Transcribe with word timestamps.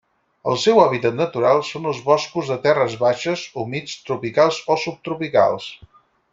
El 0.51 0.55
seu 0.61 0.79
hàbitat 0.83 1.17
natural 1.19 1.61
són 1.67 1.85
els 1.91 1.99
boscos 2.07 2.49
de 2.53 2.57
terres 2.65 2.97
baixes 3.03 3.45
humits 3.65 3.95
tropicals 4.09 4.61
o 4.77 4.81
subtropicals. 4.89 5.73